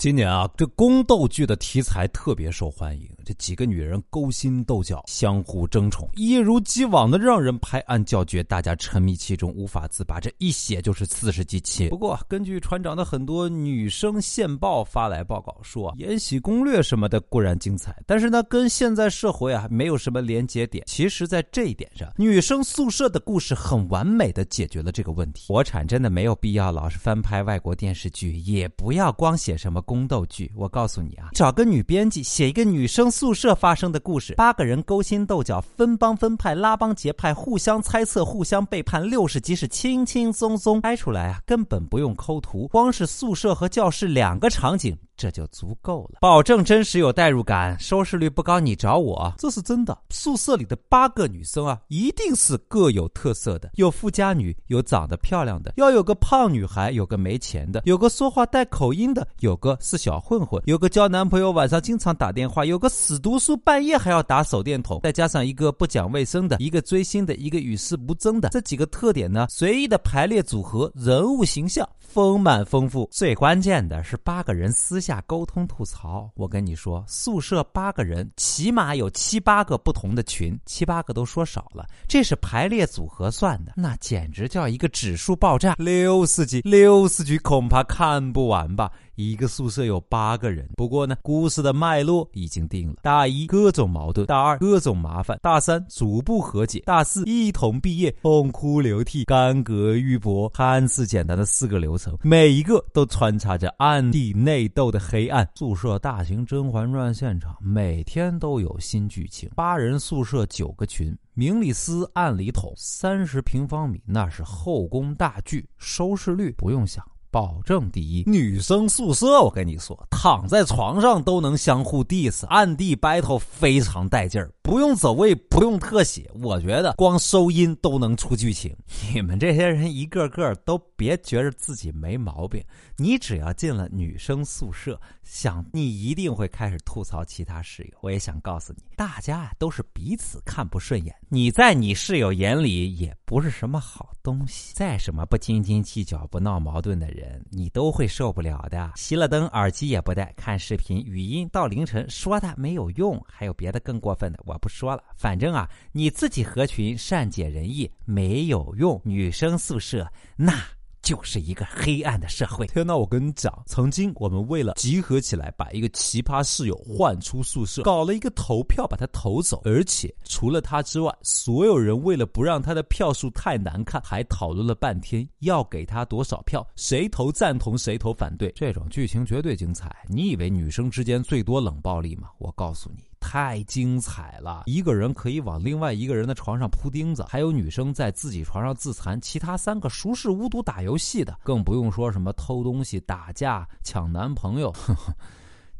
[0.00, 10.18] 今年啊，这宫斗剧的题材特别受欢迎，这几个女人勾心斗角，相互争宠，一如既往的让人拍案叫绝，大家沉迷其中无法自拔。
[10.18, 11.90] 这一写就是四十几期。
[11.90, 20.82] 不过，根据船长的很多女生线报发来报告说，《延禧攻略》什么的固然精彩，但是呢，跟现在社会啊没有什么连接点。
[20.86, 25.48] 其实，在这一点上，女生宿舍的故事很完美的解决了这个问题。
[25.48, 29.84] 国产真的没有必要老是翻拍外国电视剧，也不要光写什么。
[29.90, 44.96] 宫斗剧，我告诉你啊，找个女编辑写一个女生宿舍发生的故事，八个人勾心斗角，分帮分派，拉帮结派，互相猜测，互相背叛，六十集是轻轻松松拍出来啊，根本不用抠图，光是宿舍和教室两个场景。
[45.20, 49.94] 这就足够了，保证真实有代入感，收视率不高你找我，这是真的。
[50.08, 73.08] 宿舍里的八个女生啊，一定是各有特色的，有富家女，有长得漂亮的，要有个胖女孩，有个没钱的，有个说话带口音的，有个是小混混，有个交男朋友晚上经常打电话，有个死读书半夜还要打手电筒，再加上一个不讲卫生的，一个追星的，一个与世无争的，这几个特点呢，随意的排列组合，人物形象丰满丰富。
[73.12, 75.22] 最关键的是八个人私下。
[75.26, 88.90] 沟通吐槽，我跟你说，宿舍八个人，起码有七八个不同的群，七八个都说少了，这是排列组合算的，那简直叫一个指数爆炸，六十局，六十局恐怕看不完吧。
[89.20, 105.48] 一个宿舍有八个人，不过呢，故事的脉络已经定了：大一各种矛盾，大二各种麻烦，大三逐步和解，大四一同毕业，痛哭流涕，干戈玉帛，看似简单的四个流程，每一个都穿插着暗地内斗的黑暗。
[105.54, 109.50] 宿舍大型《甄嬛传》现场，每天都有新剧情。
[109.54, 117.04] 八人宿舍九个群，明里私暗里捅，三十平方米，那是后宫大剧，收视率不用想。
[117.30, 128.72] 保证第一，女生宿舍，我跟你说，躺在床上都能相互 diss，暗地 battle 非常带劲儿，不用走位，不用特写，我觉得光收音都能出剧情。
[129.12, 132.62] 你们这些人一个个都别觉得自己没毛病，
[132.96, 137.98] 你只要进了女生宿舍，想你一定会开始吐槽其他室友。
[138.00, 144.72] 我也想告诉你，大家啊都是彼此看不顺眼，你在你室友眼里也不是什么好东西。
[144.72, 147.20] 再什么不斤斤计较、不闹矛盾的人。
[147.20, 148.92] 人你都会受不了的。
[148.96, 153.22] 熄了灯，耳机也不戴，看视频语音到凌晨，说他没有用。
[153.28, 155.02] 还有别的更过分的，我不说了。
[155.16, 159.00] 反正啊，你自己合群，善解人意，没有用。
[159.04, 160.06] 女生宿舍
[160.36, 160.62] 那。
[161.02, 162.66] 就是一个黑暗的社会。
[162.66, 162.94] 天哪！
[162.94, 169.62] 我跟你讲，曾经我们为了集合起来把一个奇葩室友换出宿舍，搞了一个投票把他投走。
[169.64, 178.52] 而且除了他之外，所有人为了不让他的票数太难看，还讨论了半天要给他多少票，谁投赞同谁投反对。
[178.54, 179.90] 这种剧情绝对精彩。
[180.06, 182.28] 你以为女生之间最多冷暴力吗？
[182.36, 183.09] 我告诉你。
[183.32, 184.64] 太精彩了！
[184.66, 194.72] 一个人可以往另外一个人的床上铺钉子，还有女生在自己床上自残，其他三个熟视无睹打游戏的，更不用说什么偷东西、打架、抢男朋友。
[194.72, 195.14] 呵呵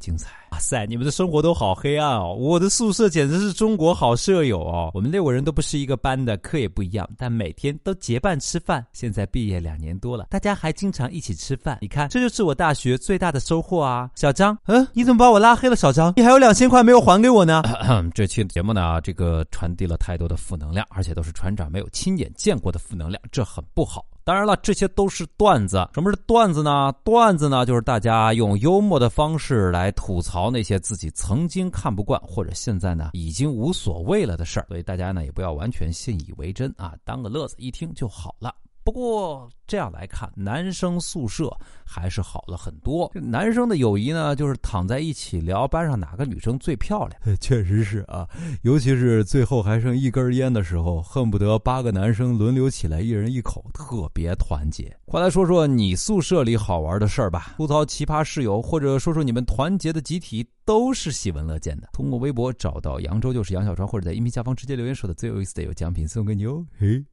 [0.01, 0.31] 精彩！
[0.51, 2.35] 哇塞，你们的生活都好黑暗哦！
[2.35, 4.91] 我的宿舍简直是中国好舍友哦！
[4.95, 8.85] 我们六个人都不是一个班的，课也不一样，但每天都结伴吃饭。
[8.93, 11.79] 现在毕业两年多了，大家还经常一起吃饭。
[11.81, 14.11] 你看，这就是我大学最大的收获啊！
[14.17, 15.77] 小张，嗯，你怎么把我拉黑了？
[15.77, 17.63] 小张，你还有两千块没有还给我呢？
[18.15, 24.05] 这期节目呢，这个传递了太多的负能量，而且都是船长没有亲眼见过的负能量，这很不好。
[24.31, 25.89] 当然了，这些都是段子。
[25.93, 26.93] 什么是段子呢？
[27.03, 34.67] 段子呢，就是大家用幽默的方式来吐槽那些自己曾经看不惯或者现在呢已经无所谓了的事儿。
[34.69, 38.55] 所以大家呢也不要完全信以为真啊，当个乐子一听就好了。
[38.83, 41.55] 不过这样来看，男生宿舍
[41.85, 43.11] 还是好了很多。
[43.15, 47.37] 男生的友谊呢，就是躺在一起聊班上哪个女生最漂亮。
[47.39, 48.27] 确实是啊，
[48.63, 54.97] 尤其是最后还剩一根烟的时候，恨不得八个男生轮流起来，一人一口，特别团结。
[55.05, 61.89] 快来说说你宿舍里好玩的事儿吧，吐槽奇葩室友，或者说说你们团结的集体，都是喜闻乐见的。
[61.93, 66.65] 通过微博找到扬州就是杨小川，或者在音频下方直接留言说的最有意思的有奖品送给你哦。
[66.79, 67.05] 嘿，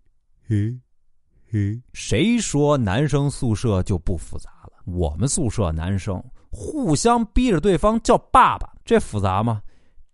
[0.48, 0.76] 嘿。
[1.94, 4.74] 谁说男生宿舍就不复杂了？
[4.86, 9.62] 我们宿舍男生互相逼着对方叫爸爸，这复杂吗？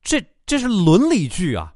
[0.01, 1.73] 这这是伦理剧啊！